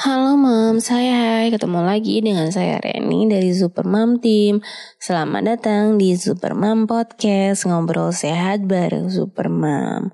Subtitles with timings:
[0.00, 1.52] Halo Mam, saya Hai.
[1.52, 4.64] Ketemu lagi dengan saya Reni dari Supermam Team.
[4.96, 10.08] Selamat datang di Supermam Podcast, ngobrol sehat bareng Supermam.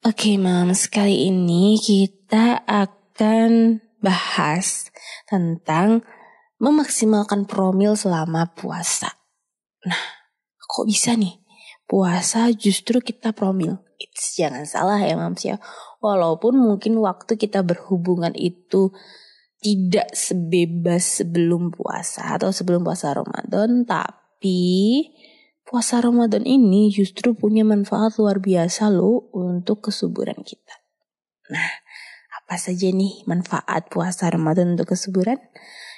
[0.00, 4.88] Oke Mam, sekali ini kita akan bahas
[5.28, 6.00] tentang
[6.56, 9.12] memaksimalkan promil selama puasa.
[9.84, 10.00] Nah,
[10.56, 11.36] kok bisa nih?
[11.84, 13.76] Puasa justru kita promil.
[14.00, 15.60] It's, jangan salah ya Mams ya
[16.06, 18.94] Walaupun mungkin waktu kita berhubungan itu
[19.58, 25.02] tidak sebebas sebelum puasa atau sebelum puasa Ramadan, tapi
[25.66, 30.74] puasa Ramadan ini justru punya manfaat luar biasa loh untuk kesuburan kita.
[31.50, 31.70] Nah,
[32.46, 35.42] apa saja nih manfaat puasa Ramadan untuk kesuburan?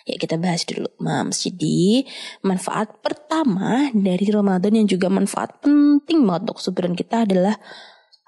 [0.08, 1.44] Ya kita bahas dulu, Mams.
[1.44, 2.00] Jadi,
[2.40, 7.60] manfaat pertama dari Ramadan yang juga manfaat penting banget untuk kesuburan kita adalah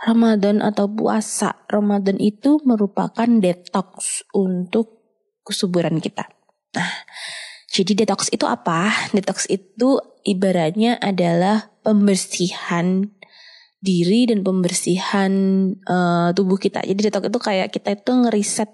[0.00, 5.04] Ramadan atau puasa Ramadan itu merupakan detox untuk
[5.44, 6.24] kesuburan kita.
[6.72, 6.92] Nah,
[7.68, 8.88] jadi detox itu apa?
[9.16, 13.12] Detox itu ibaratnya adalah pembersihan
[13.80, 15.32] diri dan pembersihan
[15.84, 16.84] uh, tubuh kita.
[16.84, 18.70] Jadi detox itu kayak kita itu ngeriset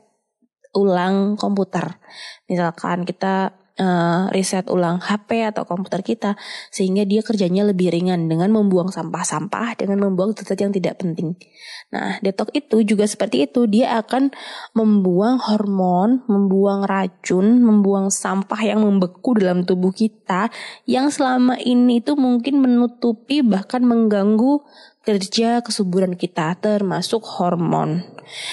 [0.78, 1.98] ulang komputer.
[2.46, 6.34] Misalkan kita uh, riset ulang HP atau komputer kita
[6.72, 11.36] sehingga dia kerjanya lebih ringan dengan membuang sampah-sampah dengan membuang zat yang tidak penting.
[11.92, 14.34] Nah, detox itu juga seperti itu, dia akan
[14.74, 20.50] membuang hormon, membuang racun, membuang sampah yang membeku dalam tubuh kita
[20.88, 24.66] yang selama ini itu mungkin menutupi bahkan mengganggu
[25.06, 28.02] kerja kesuburan kita termasuk hormon.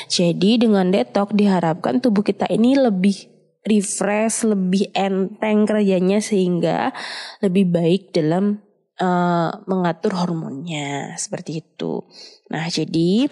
[0.06, 3.33] Jadi dengan detox diharapkan tubuh kita ini lebih
[3.64, 6.92] refresh, lebih enteng kerjanya sehingga
[7.40, 8.60] lebih baik dalam
[9.00, 12.04] uh, mengatur hormonnya seperti itu.
[12.52, 13.32] Nah, jadi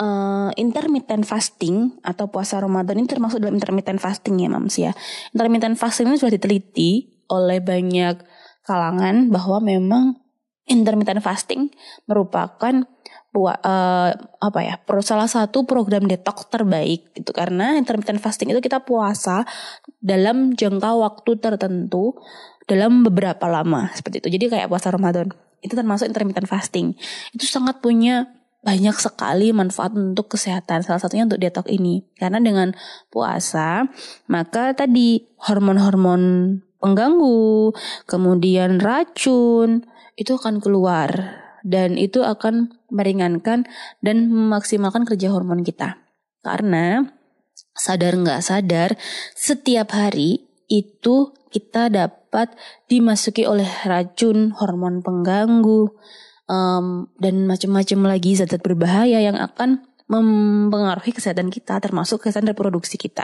[0.00, 4.92] uh, intermittent fasting atau puasa Ramadan ini termasuk dalam intermittent fasting ya Mams ya.
[5.36, 8.16] Intermittent fasting ini sudah diteliti oleh banyak
[8.64, 10.18] kalangan bahwa memang
[10.66, 11.68] intermittent fasting
[12.06, 12.86] merupakan
[13.34, 14.10] uh,
[14.42, 14.74] apa ya
[15.06, 19.46] salah satu program detox terbaik itu karena intermittent fasting itu kita puasa
[20.02, 22.18] dalam jangka waktu tertentu
[22.66, 24.28] dalam beberapa lama seperti itu.
[24.38, 25.30] Jadi kayak puasa Ramadan
[25.62, 26.94] itu termasuk intermittent fasting.
[27.34, 28.30] Itu sangat punya
[28.60, 32.06] banyak sekali manfaat untuk kesehatan salah satunya untuk detox ini.
[32.18, 32.74] Karena dengan
[33.10, 33.86] puasa
[34.26, 36.22] maka tadi hormon-hormon
[36.80, 37.76] pengganggu
[38.08, 39.84] kemudian racun
[40.16, 43.68] itu akan keluar dan itu akan meringankan
[44.04, 46.00] dan memaksimalkan kerja hormon kita.
[46.40, 47.04] Karena
[47.76, 48.90] sadar nggak sadar,
[49.36, 52.54] setiap hari itu kita dapat
[52.86, 55.90] dimasuki oleh racun, hormon pengganggu,
[56.46, 63.22] um, dan macam-macam lagi zat-zat berbahaya yang akan mempengaruhi kesehatan kita, termasuk kesehatan reproduksi kita.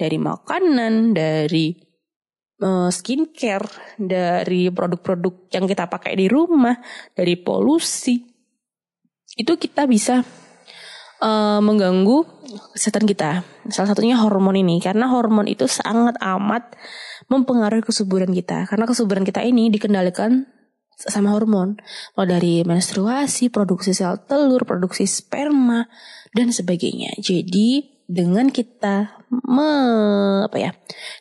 [0.00, 1.85] Dari makanan, dari
[2.60, 6.76] uh, skincare, dari produk-produk yang kita pakai di rumah,
[7.16, 8.20] dari polusi,
[9.36, 10.24] itu kita bisa
[11.20, 12.24] uh, mengganggu
[12.76, 13.30] kesehatan kita.
[13.68, 16.76] Salah satunya hormon ini, karena hormon itu sangat amat
[17.26, 18.64] mempengaruhi kesuburan kita.
[18.70, 20.46] Karena kesuburan kita ini dikendalikan
[20.96, 21.76] sama hormon,
[22.16, 25.84] mulai dari menstruasi, produksi sel telur, produksi sperma,
[26.32, 27.12] dan sebagainya.
[27.20, 29.74] Jadi dengan kita me,
[30.46, 30.70] apa ya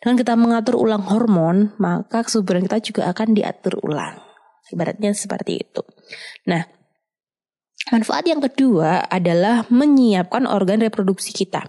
[0.01, 4.21] dengan kita mengatur ulang hormon maka kesuburan kita juga akan diatur ulang.
[4.69, 5.81] Ibaratnya seperti itu.
[6.49, 6.65] Nah
[7.89, 11.65] manfaat yang kedua adalah menyiapkan organ reproduksi kita.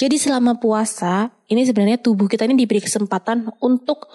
[0.00, 4.08] Jadi selama puasa ini sebenarnya tubuh kita ini diberi kesempatan untuk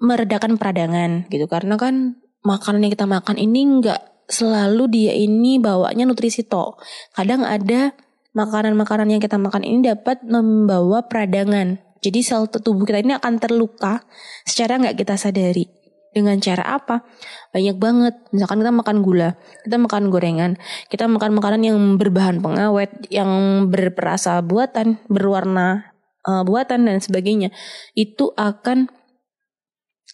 [0.00, 1.44] meredakan peradangan gitu.
[1.48, 6.76] Karena kan makanan yang kita makan ini enggak selalu dia ini bawanya nutrisi to
[7.16, 7.96] kadang ada
[8.36, 11.80] makanan-makanan yang kita makan ini dapat membawa peradangan.
[11.98, 14.06] Jadi sel tubuh kita ini akan terluka
[14.46, 15.66] secara nggak kita sadari.
[16.08, 17.04] Dengan cara apa?
[17.52, 18.14] Banyak banget.
[18.32, 20.56] Misalkan kita makan gula, kita makan gorengan,
[20.88, 23.28] kita makan makanan yang berbahan pengawet, yang
[23.68, 25.92] berperasa buatan, berwarna
[26.24, 27.52] uh, buatan dan sebagainya.
[27.92, 28.88] Itu akan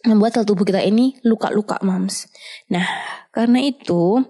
[0.04, 2.28] membuat sel tubuh kita ini luka-luka, mams.
[2.68, 2.84] Nah,
[3.32, 4.20] karena itu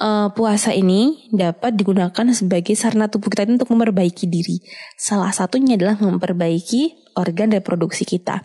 [0.00, 4.60] uh, puasa ini dapat digunakan sebagai sarana tubuh kita untuk memperbaiki diri.
[4.96, 8.44] Salah satunya adalah memperbaiki organ reproduksi kita.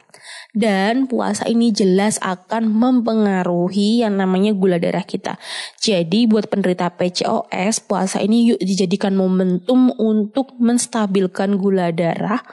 [0.51, 5.39] Dan puasa ini jelas akan mempengaruhi yang namanya gula darah kita.
[5.79, 12.43] Jadi buat penderita PCOS, puasa ini yuk dijadikan momentum untuk menstabilkan gula darah,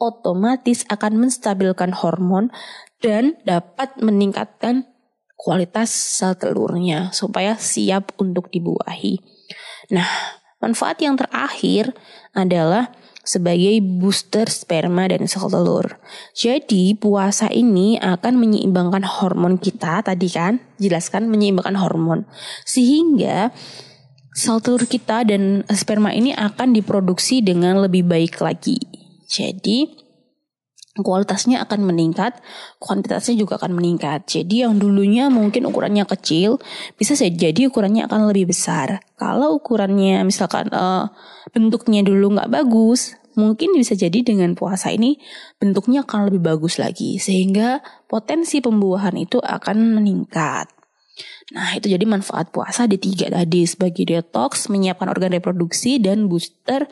[0.00, 2.50] otomatis akan menstabilkan hormon
[2.98, 4.91] dan dapat meningkatkan
[5.42, 9.18] kualitas sel telurnya supaya siap untuk dibuahi.
[9.90, 10.06] Nah,
[10.62, 11.90] manfaat yang terakhir
[12.30, 12.94] adalah
[13.26, 15.98] sebagai booster sperma dan sel telur.
[16.38, 22.22] Jadi puasa ini akan menyeimbangkan hormon kita tadi kan, jelaskan menyeimbangkan hormon.
[22.62, 23.50] Sehingga
[24.30, 28.78] sel telur kita dan sperma ini akan diproduksi dengan lebih baik lagi.
[29.26, 30.01] Jadi
[30.92, 32.36] kualitasnya akan meningkat,
[32.76, 34.28] kuantitasnya juga akan meningkat.
[34.28, 36.60] Jadi yang dulunya mungkin ukurannya kecil,
[37.00, 39.00] bisa jadi ukurannya akan lebih besar.
[39.16, 41.08] Kalau ukurannya misalkan uh,
[41.56, 45.16] bentuknya dulu nggak bagus, mungkin bisa jadi dengan puasa ini
[45.56, 50.68] bentuknya akan lebih bagus lagi, sehingga potensi pembuahan itu akan meningkat.
[51.56, 56.84] Nah itu jadi manfaat puasa di tiga tadi sebagai detox, menyiapkan organ reproduksi dan booster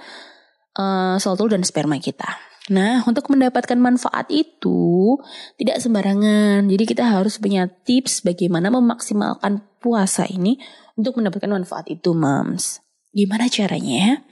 [0.80, 2.49] uh, sel telur dan sperma kita.
[2.70, 5.18] Nah, untuk mendapatkan manfaat itu
[5.58, 6.70] tidak sembarangan.
[6.70, 10.54] Jadi kita harus punya tips bagaimana memaksimalkan puasa ini
[10.94, 12.78] untuk mendapatkan manfaat itu, Moms.
[13.10, 14.22] Gimana caranya?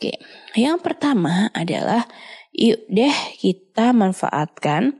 [0.00, 0.16] Oke,
[0.56, 2.08] yang pertama adalah
[2.56, 4.96] yuk deh kita manfaatkan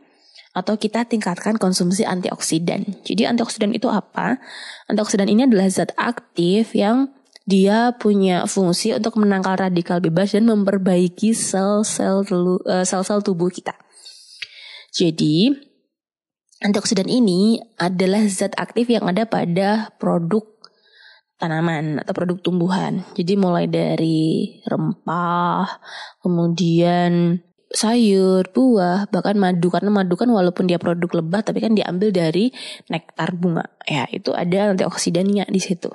[0.52, 3.00] atau kita tingkatkan konsumsi antioksidan.
[3.06, 4.42] Jadi antioksidan itu apa?
[4.90, 7.14] Antioksidan ini adalah zat aktif yang
[7.48, 12.28] dia punya fungsi untuk menangkal radikal bebas dan memperbaiki sel-sel
[12.68, 13.72] eh, sel-sel tubuh kita.
[14.92, 15.48] Jadi,
[16.60, 20.44] antioksidan ini adalah zat aktif yang ada pada produk
[21.40, 23.06] tanaman atau produk tumbuhan.
[23.16, 25.80] Jadi mulai dari rempah,
[26.20, 27.40] kemudian
[27.72, 32.52] sayur, buah, bahkan madu karena madu kan walaupun dia produk lebah tapi kan diambil dari
[32.92, 33.72] nektar bunga.
[33.88, 35.88] Ya, itu ada antioksidannya di situ.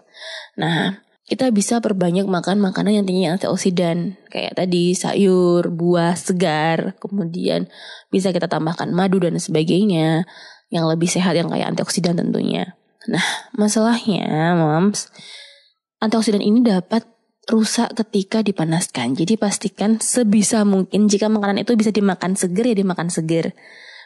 [0.58, 7.72] Nah, kita bisa perbanyak makan makanan yang tinggi antioksidan kayak tadi sayur, buah segar, kemudian
[8.12, 10.28] bisa kita tambahkan madu dan sebagainya
[10.68, 12.76] yang lebih sehat yang kayak antioksidan tentunya.
[13.08, 13.24] Nah,
[13.56, 15.12] masalahnya, moms,
[16.04, 17.08] antioksidan ini dapat
[17.48, 19.16] rusak ketika dipanaskan.
[19.16, 23.52] Jadi pastikan sebisa mungkin jika makanan itu bisa dimakan seger ya dimakan seger.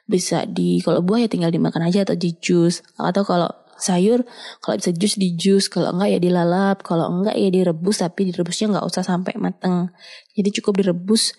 [0.07, 4.25] Bisa di kalau buah ya tinggal dimakan aja atau di jus atau kalau sayur
[4.59, 8.75] kalau bisa jus di jus kalau enggak ya dilalap kalau enggak ya direbus tapi direbusnya
[8.75, 9.93] enggak usah sampai mateng.
[10.33, 11.37] Jadi cukup direbus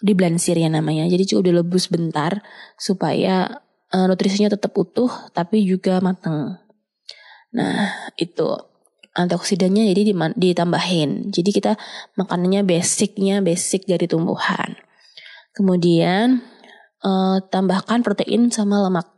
[0.00, 1.04] di blansir ya namanya.
[1.06, 2.40] Jadi cukup direbus bentar
[2.80, 6.56] supaya uh, nutrisinya tetap utuh tapi juga mateng.
[7.52, 8.48] Nah itu
[9.14, 11.34] antioksidannya jadi ditambahin.
[11.34, 11.72] Jadi kita
[12.14, 14.78] makanannya basicnya basic dari tumbuhan.
[15.50, 16.40] Kemudian
[17.02, 19.10] uh, tambahkan protein sama lemak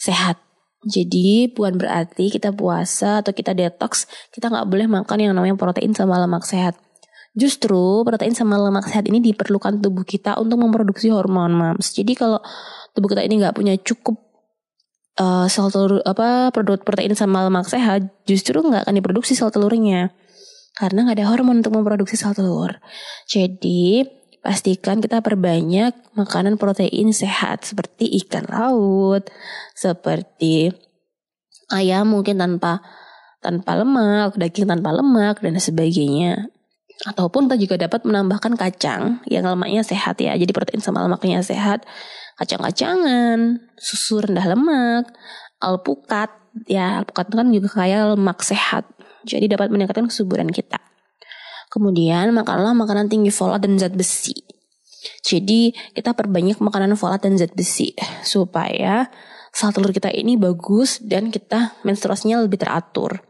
[0.00, 0.40] sehat
[0.80, 5.92] jadi bukan berarti kita puasa atau kita detox, kita nggak boleh makan yang namanya protein
[5.92, 6.80] sama lemak sehat.
[7.36, 11.92] Justru protein sama lemak sehat ini diperlukan tubuh kita untuk memproduksi hormon mams.
[11.92, 12.40] Jadi kalau
[12.96, 14.18] tubuh kita ini nggak punya cukup
[15.20, 20.16] uh, sel telur apa produk protein sama lemak sehat, justru nggak akan diproduksi sel telurnya
[20.80, 22.80] karena nggak ada hormon untuk memproduksi sel telur.
[23.28, 29.28] Jadi pastikan kita perbanyak makanan protein sehat seperti ikan laut,
[29.76, 30.72] seperti
[31.70, 32.80] ayam mungkin tanpa
[33.40, 36.52] tanpa lemak, daging tanpa lemak dan sebagainya.
[37.08, 40.36] Ataupun kita juga dapat menambahkan kacang yang lemaknya sehat ya.
[40.36, 41.88] Jadi protein sama lemaknya sehat.
[42.36, 45.08] Kacang-kacangan, susu rendah lemak,
[45.64, 46.28] alpukat.
[46.68, 48.84] Ya, alpukat itu kan juga kaya lemak sehat.
[49.24, 50.89] Jadi dapat meningkatkan kesuburan kita.
[51.70, 54.34] Kemudian makanlah makanan tinggi folat dan zat besi.
[55.22, 57.94] Jadi kita perbanyak makanan folat dan zat besi
[58.26, 59.06] supaya
[59.54, 63.22] sel telur kita ini bagus dan kita menstruasinya lebih teratur.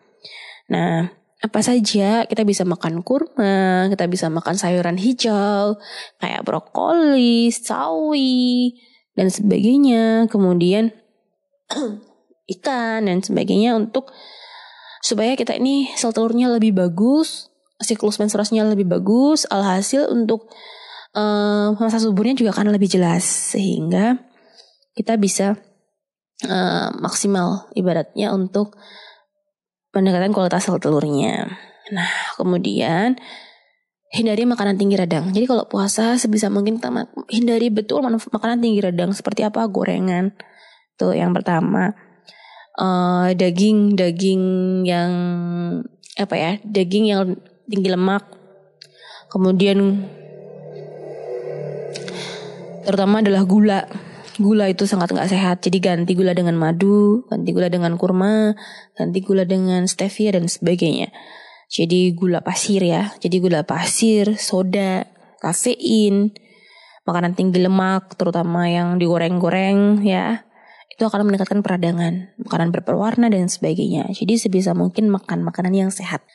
[0.73, 5.77] Nah, apa saja kita bisa makan kurma, kita bisa makan sayuran hijau
[6.17, 8.73] kayak brokoli, sawi
[9.13, 10.33] dan sebagainya.
[10.33, 10.97] Kemudian
[12.57, 14.09] ikan dan sebagainya untuk
[15.05, 17.50] supaya kita ini sel telurnya lebih bagus
[17.81, 20.53] siklus menstruasinya lebih bagus, alhasil untuk
[21.17, 24.21] uh, masa suburnya juga akan lebih jelas sehingga
[24.95, 25.57] kita bisa
[26.47, 28.77] uh, maksimal ibaratnya untuk
[29.91, 31.57] pendekatan kualitas sel telurnya.
[31.91, 33.19] Nah, kemudian
[34.11, 35.31] hindari makanan tinggi radang.
[35.31, 36.79] Jadi kalau puasa sebisa mungkin
[37.31, 40.35] hindari betul makanan tinggi radang seperti apa gorengan.
[40.99, 41.95] Tuh yang pertama.
[42.81, 44.43] Uh, daging daging
[44.87, 45.13] yang
[46.19, 46.53] apa ya?
[46.63, 47.39] Daging yang
[47.71, 48.27] tinggi lemak.
[49.31, 50.11] Kemudian
[52.83, 53.87] terutama adalah gula.
[54.41, 55.63] Gula itu sangat nggak sehat.
[55.63, 58.59] Jadi ganti gula dengan madu, ganti gula dengan kurma,
[58.99, 61.15] ganti gula dengan stevia dan sebagainya.
[61.71, 63.15] Jadi gula pasir ya.
[63.23, 65.07] Jadi gula pasir, soda,
[65.39, 66.35] kafein,
[67.07, 70.49] makanan tinggi lemak terutama yang digoreng-goreng ya.
[70.91, 74.11] Itu akan meningkatkan peradangan, makanan berperwarna dan sebagainya.
[74.11, 76.27] Jadi sebisa mungkin makan makanan yang sehat.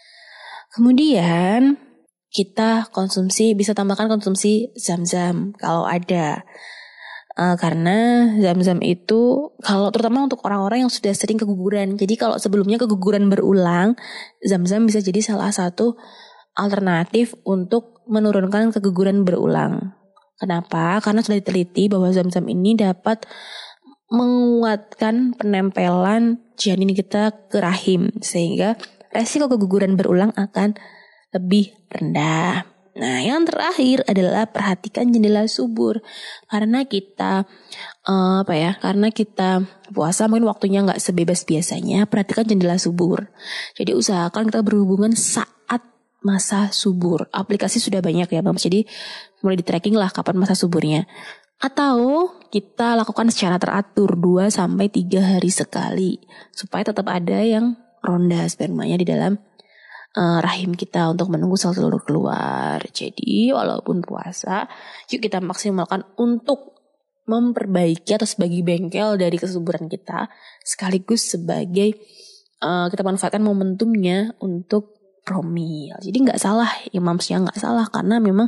[0.75, 1.79] Kemudian
[2.27, 6.43] kita konsumsi bisa tambahkan konsumsi zam-zam kalau ada.
[7.35, 11.95] Uh, karena zam-zam itu kalau terutama untuk orang-orang yang sudah sering keguguran.
[11.95, 13.95] Jadi kalau sebelumnya keguguran berulang,
[14.43, 15.95] zam-zam bisa jadi salah satu
[16.55, 19.95] alternatif untuk menurunkan keguguran berulang.
[20.39, 20.99] Kenapa?
[20.99, 23.23] Karena sudah diteliti bahwa zam-zam ini dapat
[24.11, 28.79] menguatkan penempelan janin kita ke rahim sehingga
[29.15, 30.75] resiko keguguran berulang akan
[31.31, 32.75] lebih rendah.
[32.95, 35.99] Nah, yang terakhir adalah perhatikan jendela subur.
[36.47, 37.43] Karena kita
[38.07, 38.71] uh, apa ya?
[38.79, 42.07] Karena kita puasa mungkin waktunya nggak sebebas biasanya.
[42.07, 43.27] Perhatikan jendela subur.
[43.75, 45.83] Jadi usahakan kita berhubungan saat
[46.23, 47.27] masa subur.
[47.35, 48.55] Aplikasi sudah banyak ya, Bang.
[48.55, 48.87] Jadi
[49.43, 51.03] mulai di tracking lah kapan masa suburnya.
[51.59, 56.19] Atau kita lakukan secara teratur 2 sampai 3 hari sekali
[56.55, 59.33] supaya tetap ada yang ronda spermanya di dalam
[60.15, 62.79] uh, rahim kita untuk menunggu sel telur keluar.
[62.93, 64.69] Jadi walaupun puasa,
[65.11, 66.75] yuk kita maksimalkan untuk
[67.25, 70.29] memperbaiki atau sebagai bengkel dari kesuburan kita,
[70.61, 71.97] sekaligus sebagai
[72.61, 74.94] uh, kita manfaatkan momentumnya untuk
[75.25, 75.97] promil.
[75.99, 78.47] Jadi nggak salah imamsnya nggak salah karena memang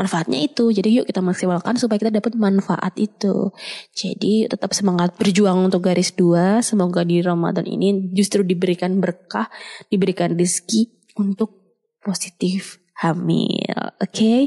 [0.00, 0.72] manfaatnya itu.
[0.72, 3.52] Jadi yuk kita maksimalkan supaya kita dapat manfaat itu.
[3.92, 6.64] Jadi tetap semangat berjuang untuk garis dua.
[6.64, 9.52] Semoga di Ramadan ini justru diberikan berkah,
[9.92, 11.60] diberikan rezeki untuk
[12.00, 13.94] positif hamil.
[13.98, 14.40] Oke, okay?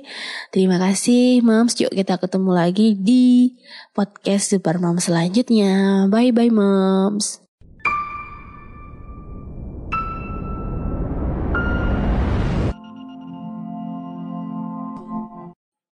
[0.49, 1.77] terima kasih moms.
[1.77, 3.55] Yuk kita ketemu lagi di
[3.93, 6.05] podcast Super Mom selanjutnya.
[6.09, 7.46] Bye bye moms.